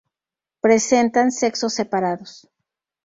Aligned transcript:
Presentan 0.65 1.29
sexos 1.29 1.75
separados. 1.75 2.31